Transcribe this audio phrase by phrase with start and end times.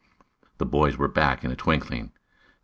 [0.57, 2.11] The boys were back in a twinkling.